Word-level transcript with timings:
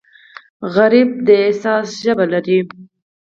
غریب 0.75 1.09
د 1.27 1.27
احساس 1.43 1.87
ژبه 2.03 2.25
لري 2.33 2.59